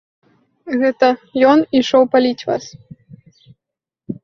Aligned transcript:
Гэта 0.83 1.09
ён 1.51 1.59
ішоў 1.81 2.03
паліць 2.15 2.45
вас. 2.49 2.63